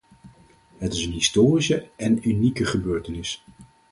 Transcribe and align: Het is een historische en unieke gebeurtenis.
Het 0.77 0.93
is 0.93 1.05
een 1.05 1.11
historische 1.11 1.89
en 1.95 2.29
unieke 2.29 2.65
gebeurtenis. 2.65 3.43